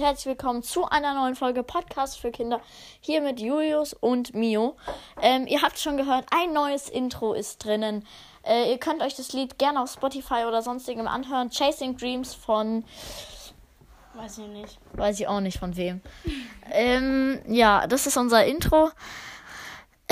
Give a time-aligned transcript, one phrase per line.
[0.00, 2.62] Herzlich willkommen zu einer neuen Folge Podcast für Kinder.
[3.02, 4.74] Hier mit Julius und Mio.
[5.20, 8.06] Ähm, ihr habt schon gehört, ein neues Intro ist drinnen.
[8.42, 11.50] Äh, ihr könnt euch das Lied gerne auf Spotify oder sonstigem anhören.
[11.50, 12.82] Chasing Dreams von.
[14.14, 14.78] Weiß ich nicht.
[14.94, 16.00] Weiß ich auch nicht von wem.
[16.72, 18.90] ähm, ja, das ist unser Intro.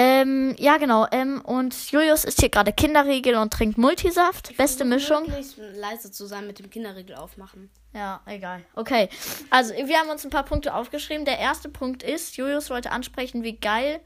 [0.01, 1.09] Ähm, ja, genau.
[1.11, 4.57] Ähm, und Julius ist hier gerade Kinderriegel und trinkt Multisaft.
[4.57, 5.27] Beste Mischung.
[5.75, 7.69] Leise zu sein mit dem Kinderriegel aufmachen.
[7.93, 8.65] Ja, egal.
[8.77, 9.09] Okay.
[9.51, 11.25] Also, wir haben uns ein paar Punkte aufgeschrieben.
[11.25, 14.01] Der erste Punkt ist, Julius wollte ansprechen, wie geil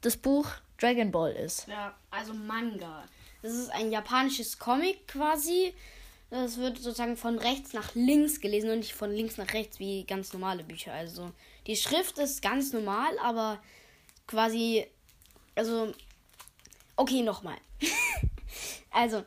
[0.00, 1.68] das Buch Dragon Ball ist.
[1.68, 3.04] Ja, also Manga.
[3.42, 5.74] Das ist ein japanisches Comic quasi.
[6.30, 10.04] Das wird sozusagen von rechts nach links gelesen und nicht von links nach rechts wie
[10.04, 10.92] ganz normale Bücher.
[10.92, 11.30] Also
[11.68, 13.60] die Schrift ist ganz normal, aber
[14.26, 14.86] quasi,
[15.54, 15.92] also,
[16.96, 17.56] okay, nochmal.
[18.90, 19.24] also,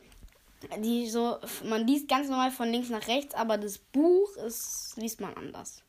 [0.84, 5.22] die so, man liest ganz normal von links nach rechts, aber das Buch ist, liest
[5.22, 5.84] man anders.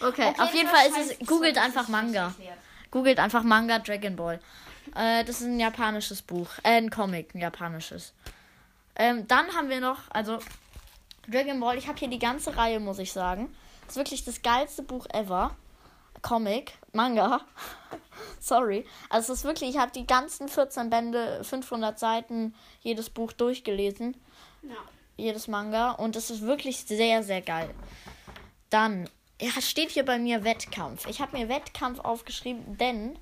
[0.00, 2.34] Okay, auf jeden Fall ist es, googelt einfach Manga.
[2.90, 4.40] Googelt einfach Manga Dragon Ball.
[4.96, 6.48] Äh, das ist ein japanisches Buch.
[6.62, 8.14] Äh, ein Comic, ein japanisches.
[8.96, 10.38] Ähm, dann haben wir noch, also
[11.28, 13.54] Dragon Ball, ich habe hier die ganze Reihe, muss ich sagen.
[13.82, 15.56] Das ist wirklich das geilste Buch ever.
[16.22, 17.40] Comic, Manga.
[18.40, 18.86] Sorry.
[19.08, 24.16] Also es ist wirklich, ich habe die ganzen 14 Bände, 500 Seiten, jedes Buch durchgelesen.
[24.62, 24.76] Ja.
[25.16, 27.74] jedes Manga und es ist wirklich sehr, sehr geil.
[28.68, 29.08] Dann
[29.40, 31.06] ja, steht hier bei mir Wettkampf.
[31.08, 33.18] Ich habe mir Wettkampf aufgeschrieben, denn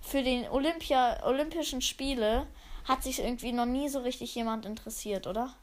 [0.00, 2.46] für den Olympia, Olympischen Spiele
[2.84, 5.54] hat sich irgendwie noch nie so richtig jemand interessiert, oder?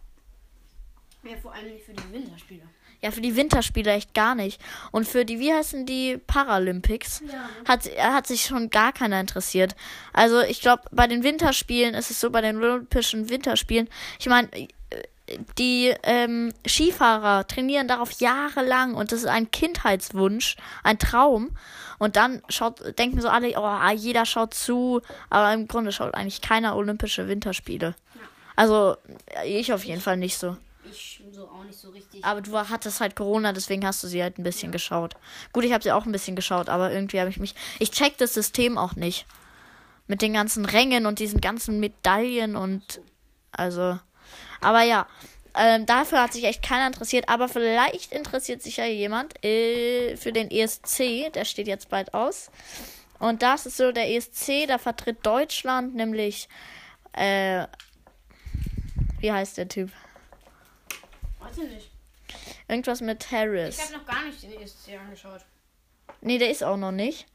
[1.24, 2.70] Ja, vor allem nicht für die Winterspiele.
[3.02, 4.60] Ja, für die Winterspiele echt gar nicht.
[4.92, 7.50] Und für die, wie heißen die Paralympics, Ja.
[7.68, 9.76] hat, hat sich schon gar keiner interessiert.
[10.14, 13.90] Also ich glaube, bei den Winterspielen ist es so, bei den Olympischen Winterspielen,
[14.20, 14.50] ich meine,
[15.58, 21.52] die ähm, Skifahrer trainieren darauf jahrelang und das ist ein Kindheitswunsch, ein Traum.
[21.98, 26.42] Und dann schaut, denken so alle, oh, jeder schaut zu, aber im Grunde schaut eigentlich
[26.42, 27.96] keiner Olympische Winterspiele.
[28.56, 28.98] Also
[29.46, 30.58] ich auf jeden Fall nicht so.
[30.90, 32.24] Ich so auch nicht so richtig.
[32.24, 35.16] Aber du hattest halt Corona, deswegen hast du sie halt ein bisschen geschaut.
[35.54, 37.56] Gut, ich habe sie auch ein bisschen geschaut, aber irgendwie habe ich mich.
[37.80, 39.26] Ich check das System auch nicht.
[40.08, 43.02] Mit den ganzen Rängen und diesen ganzen Medaillen und.
[43.52, 44.00] Also.
[44.62, 45.08] Aber ja.
[45.58, 50.34] Ähm, dafür hat sich echt keiner interessiert, aber vielleicht interessiert sich ja jemand äh, für
[50.34, 52.52] den ESC, der steht jetzt bald aus.
[53.20, 56.50] Und das ist so der ESC, da vertritt Deutschland nämlich,
[57.14, 57.66] äh,
[59.20, 59.92] wie heißt der Typ?
[61.46, 61.92] Weiß ich nicht.
[62.68, 63.80] Irgendwas mit Ich Harris.
[63.84, 65.42] habe noch gar nicht den ESC angeschaut.
[66.22, 67.28] Nee, der ist auch noch nicht.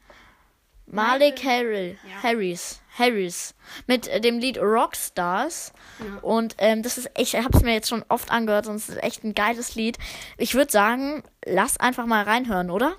[0.87, 2.23] Malik Harrell, Ja.
[2.25, 2.81] Harris.
[2.99, 3.55] Harris.
[3.87, 5.73] Mit äh, dem Lied Rockstars.
[6.01, 6.19] Ja.
[6.23, 8.89] Und ähm, das ist echt, ich habe es mir jetzt schon oft angehört und es
[8.89, 9.99] ist echt ein geiles Lied.
[10.37, 12.97] Ich würde sagen, lass einfach mal reinhören, oder?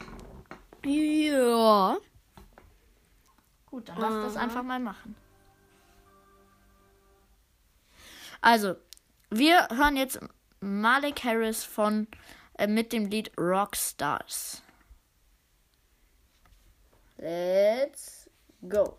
[0.86, 1.98] Ja.
[3.70, 5.16] Gut, dann lass das einfach mal machen.
[8.40, 8.76] Also,
[9.30, 10.20] wir hören jetzt
[10.62, 12.08] Malik Harris von
[12.58, 14.62] äh, mit dem Lied Rockstars.
[17.18, 18.30] Let's
[18.68, 18.98] go.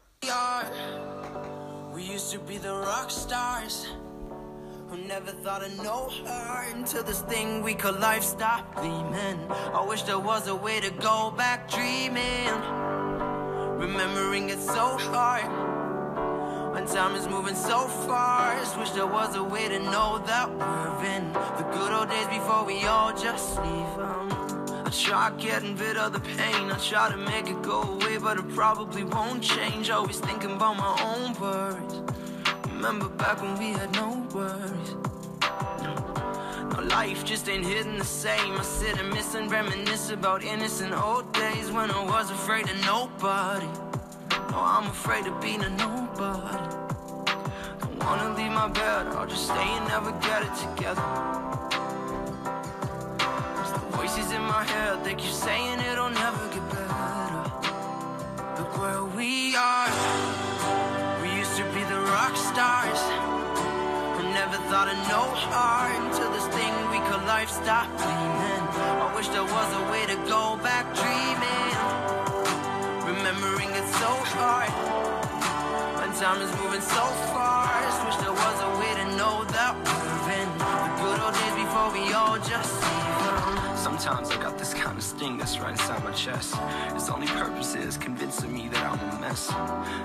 [1.92, 3.86] We used to be the rock stars
[4.88, 9.38] who never thought of no heart until this thing we call life stopped gleaming.
[9.72, 12.48] I wish there was a way to go back dreaming,
[13.78, 15.61] remembering it so hard.
[16.82, 21.04] When time is moving so fast, wish there was a way to know that we're
[21.04, 24.26] in the good old days before we all just leave 'em.
[24.84, 28.36] I try getting rid of the pain, I try to make it go away, but
[28.36, 29.90] it probably won't change.
[29.90, 32.02] Always thinking about my own worries.
[32.72, 34.90] Remember back when we had no worries.
[36.72, 38.58] Now life just ain't hitting the same.
[38.58, 42.76] I sit and miss and reminisce about innocent old days when I was afraid of
[42.84, 43.70] nobody.
[44.54, 46.68] Oh, I'm afraid of being a nobody.
[47.80, 51.02] Don't wanna leave my bed, I'll just stay and never get it together.
[53.60, 57.42] It's the voices in my head, they keep saying it'll never get better.
[58.58, 59.88] Look where we are.
[61.22, 63.00] We used to be the rock stars.
[64.16, 68.64] Who never thought of no heart until this thing we call life stopped gleaming.
[69.00, 71.81] I wish there was a way to go back dreaming.
[74.42, 78.04] When time is moving so fast.
[78.06, 81.92] Wish there was a way to know that we're in the good old days before
[81.92, 82.74] we all just.
[83.80, 86.56] Sometimes I got this kind of sting that's right inside my chest.
[86.90, 89.48] Its only purpose is convincing me that I'm a mess.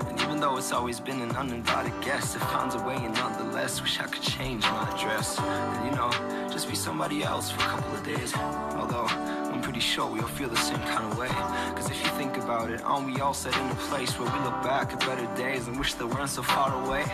[0.08, 3.82] And even though it's always been an uninvited guest, it finds a way and nonetheless
[3.82, 5.38] wish I could change my address.
[5.40, 6.10] And you know,
[6.48, 8.34] just be somebody else for a couple of days.
[8.36, 9.08] Although,
[9.52, 11.28] I'm pretty sure we all feel the same kind of way.
[11.76, 14.38] Cause if you think about it, aren't we all set in a place where we
[14.44, 17.04] look back at better days and wish they weren't so far away?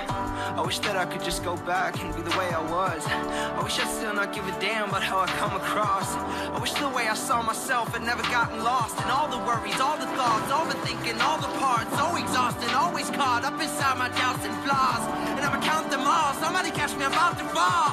[0.59, 3.07] I wish that I could just go back and be the way I was.
[3.07, 6.15] I wish I'd still not give a damn about how I come across.
[6.17, 9.81] I wish the way I saw myself had never gotten lost in all the worries,
[9.81, 11.91] all the thoughts, overthinking, all the parts.
[11.97, 15.05] So exhausted, always caught up inside my doubts and flaws.
[15.37, 16.35] And I'ma count them all.
[16.35, 17.91] Somebody catch me, I'm about to fall.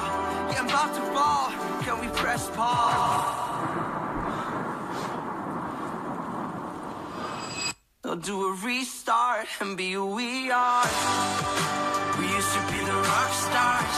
[0.50, 1.48] Yeah, I'm about to fall.
[1.82, 3.41] Can we press pause?
[8.12, 10.84] I'll do a restart and be who we are.
[12.20, 13.96] We used to be the rock stars.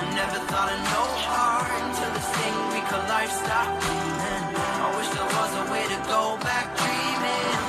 [0.00, 4.44] We never thought of no heart until this thing we call life stopped breathing.
[4.80, 7.60] I wish there was a way to go back dreaming.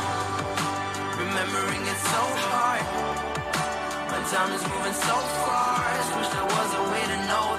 [1.20, 2.88] Remembering it's so hard.
[4.08, 6.08] When time is moving so fast.
[6.16, 7.57] Wish there was a way to know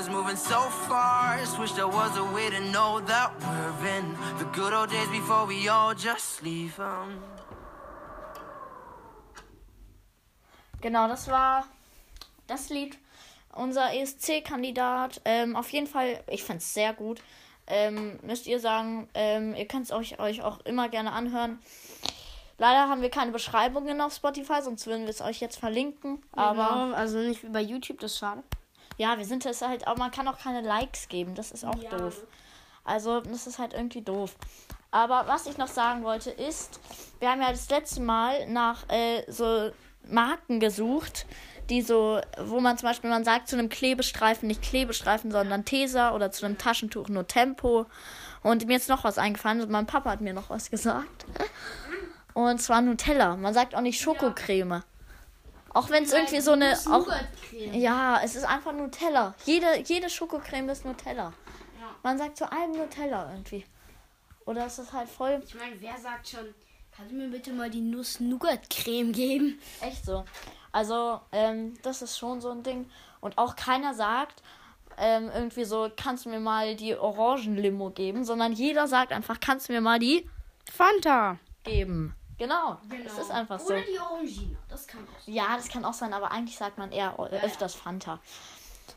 [0.00, 1.58] is moving so fast.
[1.58, 5.46] Wish there was a way to know that we're in the good old days before
[5.46, 7.22] we all just leave 'em.
[10.80, 11.64] Genau, das war
[12.46, 12.96] das Lied.
[13.52, 15.20] Unser ESC-Kandidat.
[15.26, 17.20] Ähm, auf jeden Fall, ich fand es sehr gut.
[17.66, 21.58] Ähm, müsst ihr sagen, ähm, ihr könnt es euch, euch auch immer gerne anhören.
[22.56, 26.22] Leider haben wir keine Beschreibungen auf Spotify, sonst würden wir es euch jetzt verlinken.
[26.32, 28.42] Aber genau, also nicht wie bei YouTube, das ist schade.
[29.00, 31.82] Ja, wir sind es halt auch, man kann auch keine Likes geben, das ist auch
[31.82, 31.88] Ja.
[31.88, 32.22] doof.
[32.84, 34.36] Also, das ist halt irgendwie doof.
[34.90, 36.78] Aber was ich noch sagen wollte ist,
[37.18, 39.70] wir haben ja das letzte Mal nach äh, so
[40.06, 41.24] Marken gesucht,
[41.70, 46.14] die so, wo man zum Beispiel, man sagt zu einem Klebestreifen nicht Klebestreifen, sondern Tesa
[46.14, 47.86] oder zu einem Taschentuch nur Tempo.
[48.42, 51.24] Und mir ist noch was eingefallen und mein Papa hat mir noch was gesagt.
[52.34, 53.36] Und zwar Nutella.
[53.36, 54.82] Man sagt auch nicht Schokocreme.
[55.72, 56.78] Auch wenn es irgendwie so eine.
[56.90, 57.06] Auch,
[57.72, 59.34] ja, es ist einfach Nutella.
[59.44, 61.32] Jede, jede Schokocreme ist Nutella.
[62.02, 63.64] Man sagt zu allem Nutella irgendwie.
[64.46, 66.54] Oder es ist halt voll Ich meine, wer sagt schon,
[66.96, 69.60] kannst du mir bitte mal die Nuss-Nougat-Creme geben?
[69.80, 70.24] echt so.
[70.72, 72.90] Also, ähm, das ist schon so ein Ding.
[73.20, 74.42] Und auch keiner sagt
[74.96, 79.68] ähm, irgendwie so, kannst du mir mal die Orangenlimo geben, sondern jeder sagt einfach, kannst
[79.68, 80.28] du mir mal die
[80.70, 81.38] Fanta.
[81.64, 82.14] geben.
[82.40, 82.78] Genau.
[83.04, 83.66] Es ist einfach so.
[83.66, 85.34] Oder die Orangina, das kann auch sein.
[85.34, 88.18] Ja, das kann auch sein, aber eigentlich sagt man eher öfters Fanta.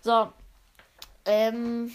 [0.02, 0.32] So.
[1.26, 1.92] Ähm.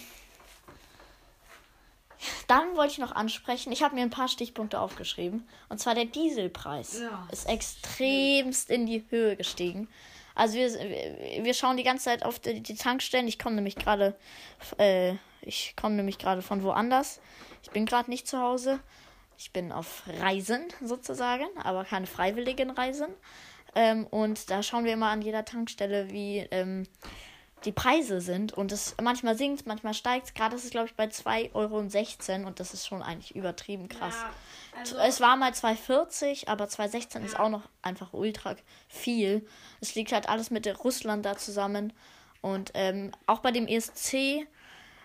[2.48, 5.48] Dann wollte ich noch ansprechen, ich habe mir ein paar Stichpunkte aufgeschrieben.
[5.70, 7.26] Und zwar der Dieselpreis Ja.
[7.32, 9.88] ist extremst in die Höhe gestiegen.
[10.34, 13.26] Also wir, wir- wir schauen die ganze Zeit auf die, die Tankstellen.
[13.26, 14.14] Ich komme nämlich gerade,
[14.76, 17.20] äh, ich komme nämlich gerade von woanders.
[17.62, 18.80] Ich bin gerade nicht zu Hause.
[19.38, 23.06] Ich bin auf Reisen sozusagen, aber keine freiwilligen Reisen.
[23.76, 26.88] Ähm, und da schauen wir immer an jeder Tankstelle, wie ähm,
[27.64, 28.52] die Preise sind.
[28.52, 30.34] Und es manchmal sinkt, manchmal steigt.
[30.34, 32.46] Gerade ist es, glaube ich, bei 2,16 Euro.
[32.48, 34.16] Und das ist schon eigentlich übertrieben krass.
[34.76, 38.56] also, Es war mal 2,40, aber 2,16 ist auch noch einfach ultra
[38.88, 39.46] viel.
[39.80, 41.92] Es liegt halt alles mit der Russland da zusammen.
[42.40, 44.48] Und ähm, auch bei dem ESC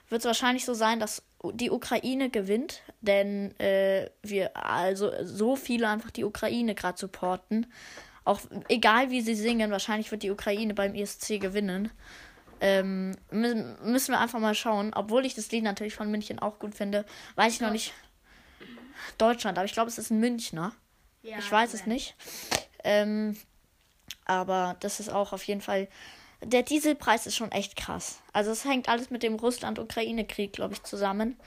[0.09, 5.89] wird es wahrscheinlich so sein, dass die Ukraine gewinnt, denn äh, wir also so viele
[5.89, 7.65] einfach die Ukraine gerade supporten.
[8.25, 11.91] Auch egal wie sie singen, wahrscheinlich wird die Ukraine beim ESC gewinnen.
[12.61, 14.93] Ähm, mü- müssen wir einfach mal schauen.
[14.95, 17.93] Obwohl ich das Lied natürlich von München auch gut finde, weiß ich noch nicht.
[19.17, 20.71] Deutschland, aber ich glaube, es ist ein Münchner.
[21.23, 22.15] ja, Ich weiß es nicht.
[22.85, 23.35] Ähm,
[24.25, 25.89] aber das ist auch auf jeden Fall.
[26.43, 28.21] Der Dieselpreis ist schon echt krass.
[28.33, 31.37] Also es hängt alles mit dem Russland-Ukraine-Krieg, glaube ich, zusammen.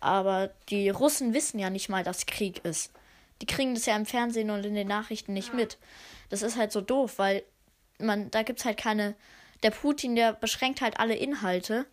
[0.00, 2.92] Aber die Russen wissen ja nicht mal, dass Krieg ist.
[3.40, 5.78] Die kriegen das ja im Fernsehen und in den Nachrichten nicht mit.
[6.28, 7.42] Das ist halt so doof, weil
[7.98, 9.14] man, da gibt es halt keine.
[9.62, 11.86] Der Putin, der beschränkt halt alle Inhalte.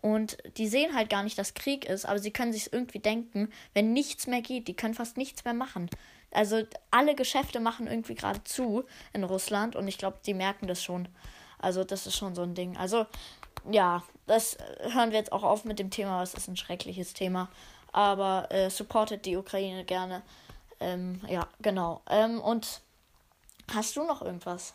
[0.00, 3.50] Und die sehen halt gar nicht, dass Krieg ist, aber sie können sich irgendwie denken,
[3.74, 5.90] wenn nichts mehr geht, die können fast nichts mehr machen.
[6.30, 10.82] Also alle Geschäfte machen irgendwie gerade zu in Russland und ich glaube, die merken das
[10.82, 11.08] schon.
[11.60, 12.76] Also das ist schon so ein Ding.
[12.76, 13.06] Also
[13.70, 17.12] ja, das äh, hören wir jetzt auch auf mit dem Thema, was ist ein schreckliches
[17.12, 17.48] Thema.
[17.92, 20.22] Aber äh, supportet die Ukraine gerne.
[20.78, 22.02] Ähm, ja, genau.
[22.08, 22.80] Ähm, und
[23.74, 24.74] hast du noch irgendwas?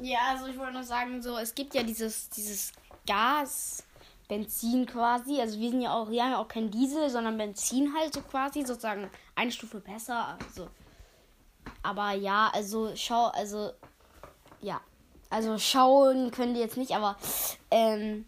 [0.00, 2.72] Ja, also ich wollte noch sagen, so, es gibt ja dieses, dieses
[3.06, 3.82] Gas,
[4.28, 5.40] Benzin quasi.
[5.40, 9.10] Also wir sind ja auch, ja auch kein Diesel, sondern Benzin halt so quasi, sozusagen
[9.34, 10.38] eine Stufe besser.
[10.46, 10.68] Also.
[11.82, 13.72] Aber ja, also schau, also
[14.60, 14.80] ja.
[15.30, 17.16] Also schauen können die jetzt nicht, aber
[17.70, 18.26] ähm,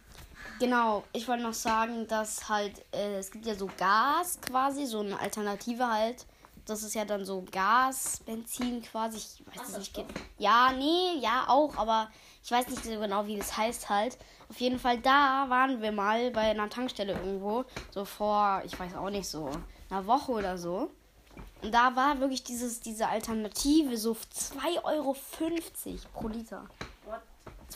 [0.61, 5.01] genau, ich wollte noch sagen, dass halt, äh, es gibt ja so Gas quasi, so
[5.01, 6.25] eine Alternative halt.
[6.65, 9.19] Das ist ja dann so Gas, Benzin quasi.
[9.19, 10.05] Ich weiß es nicht.
[10.39, 12.09] Ja, nee, ja auch, aber
[12.45, 14.17] ich weiß nicht so genau, wie das heißt halt.
[14.49, 17.65] Auf jeden Fall, da waren wir mal bei einer Tankstelle irgendwo.
[17.91, 19.51] So vor, ich weiß auch nicht, so
[19.91, 20.89] einer Woche oder so.
[21.63, 25.17] Und da war wirklich dieses, diese Alternative so 2,50 Euro
[26.13, 26.69] pro Liter.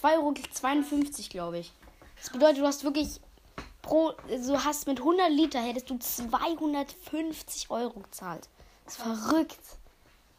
[0.06, 1.72] 2,52 Euro, glaube ich.
[2.16, 3.20] Das bedeutet, du hast wirklich
[3.82, 8.48] pro, du hast mit 100 Liter hättest du 250 Euro gezahlt.
[8.84, 9.60] Das ist verrückt.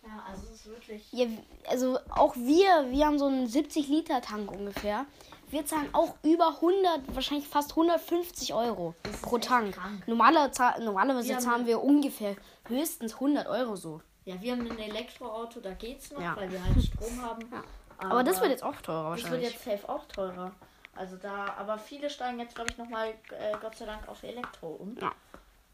[0.04, 1.12] Ja, also es ist wirklich.
[1.12, 1.26] Ja,
[1.70, 5.06] also auch wir, wir haben so einen 70 Liter Tank ungefähr.
[5.50, 9.76] Wir zahlen auch über 100, wahrscheinlich fast 150 Euro pro echt Tank.
[9.76, 10.06] krank.
[10.08, 12.36] Normaler, normalerweise Wir zahlen wir ungefähr
[12.68, 14.02] höchstens 100 Euro so.
[14.26, 16.36] Ja, wir haben ein Elektroauto, da geht's noch, Ja.
[16.36, 17.48] weil wir halt Strom haben.
[17.50, 17.64] Ja.
[17.98, 19.54] Aber, das wird jetzt auch teurer Das wird wahrscheinlich.
[19.54, 20.52] jetzt safe auch teurer.
[20.96, 24.68] Also da, aber viele steigen jetzt, glaube ich, nochmal, äh, Gott sei Dank, auf Elektro
[24.80, 24.96] um.
[25.00, 25.12] Ja.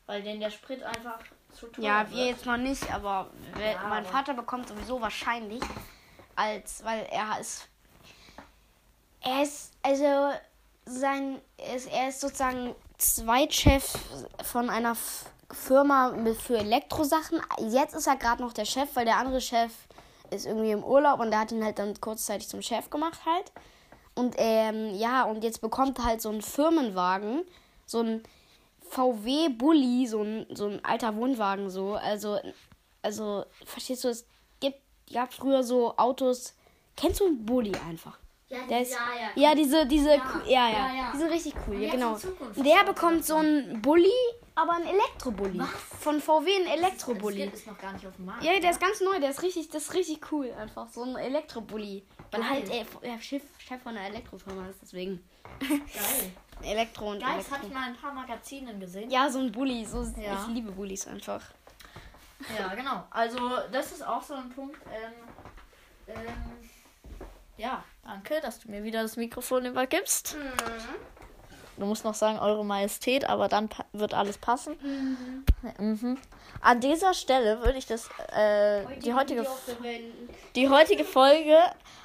[0.05, 1.19] Weil denen der Sprit einfach
[1.53, 2.11] zu teuer Ja, wird.
[2.11, 5.61] wir jetzt noch nicht, aber Ja, mein aber- Vater bekommt sowieso wahrscheinlich,
[6.35, 7.67] als weil er ist,
[9.21, 10.33] er ist also
[10.85, 13.97] sein, er ist, er ist sozusagen Zweitchef
[14.43, 14.97] von einer
[15.51, 17.41] Firma mit für Elektrosachen.
[17.69, 19.71] Jetzt ist er gerade noch der Chef, weil der andere Chef
[20.33, 23.51] ist irgendwie im Urlaub und der hat ihn halt dann kurzzeitig zum Chef gemacht halt.
[24.15, 27.43] Und ähm, ja, und jetzt bekommt er halt so einen Firmenwagen,
[27.85, 28.23] so ein
[28.89, 31.93] VW Bulli, so ein, so ein alter Wohnwagen so.
[31.95, 32.37] Also,
[33.01, 34.25] also, verstehst du, es
[34.59, 34.77] gibt,
[35.11, 36.53] gab früher so Autos.
[36.95, 38.19] Kennst du einen Bulli einfach?
[38.49, 38.97] Ja, die- ist, ja,
[39.35, 39.55] ja, ja.
[39.55, 42.17] diese, diese, ja, ja, ja, ja, die sind richtig cool, ja, genau.
[42.55, 44.11] der bekommt so einen Bulli,
[44.55, 45.61] aber ein Elektrobulli.
[45.99, 47.41] Von VW ein Das Elektrobulli.
[47.41, 48.43] Skin ist noch gar nicht auf dem Markt.
[48.43, 51.15] Ja, der ist ganz neu, der ist richtig, das ist richtig cool, einfach so ein
[51.15, 52.03] Elektrobulli.
[52.31, 52.49] Weil Geil.
[52.49, 55.23] halt er, er Chef, Chef von einer Elektrofirma ist, deswegen
[55.59, 56.31] Geil.
[56.63, 59.09] Elektro und Geil, das habe ich mal in ein paar Magazinen gesehen.
[59.09, 60.45] Ja, so ein Bulli, so Ja.
[60.47, 61.41] ich liebe Bullis einfach.
[62.57, 63.05] Ja, genau.
[63.09, 63.37] Also,
[63.71, 64.79] das ist auch so ein Punkt.
[64.91, 65.13] Ähm,
[66.07, 66.69] ähm,
[67.57, 70.35] ja, danke, dass du mir wieder das Mikrofon übergibst.
[71.77, 74.75] Du musst noch sagen, Eure Majestät, aber dann wird alles passen.
[75.77, 76.17] Mhm.
[76.61, 79.45] An dieser Stelle würde ich das, äh, die, heutige,
[80.55, 81.57] die heutige Folge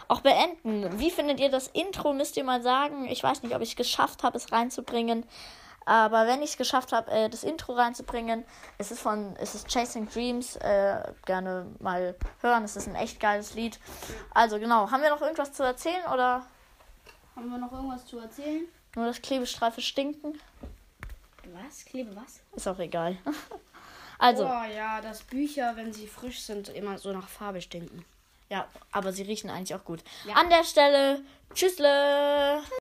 [0.09, 0.99] auch beenden.
[0.99, 2.13] Wie findet ihr das Intro?
[2.13, 3.07] Müsst ihr mal sagen.
[3.09, 5.25] Ich weiß nicht, ob ich es geschafft habe, es reinzubringen.
[5.85, 8.45] Aber wenn ich es geschafft habe, äh, das Intro reinzubringen,
[8.77, 12.65] es ist von, es ist Chasing Dreams, äh, gerne mal hören.
[12.65, 13.79] Es ist ein echt geiles Lied.
[14.35, 16.45] Also genau, haben wir noch irgendwas zu erzählen oder
[17.35, 18.67] Haben wir noch irgendwas zu erzählen?
[18.97, 20.39] Nur das Klebestreife stinken?
[21.65, 21.85] Was?
[21.85, 22.41] Klebe was?
[22.55, 23.17] Ist auch egal.
[24.21, 28.05] Also, Oh ja, dass Bücher, wenn sie frisch sind, immer so nach Farbe stinken.
[28.51, 30.03] ja, aber sie riechen eigentlich auch gut.
[30.25, 30.35] Ja.
[30.35, 31.23] An der Stelle,
[31.55, 32.61] tschüssle!